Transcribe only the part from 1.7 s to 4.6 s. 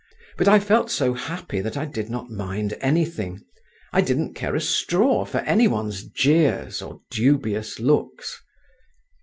I did not mind anything, I didn't care a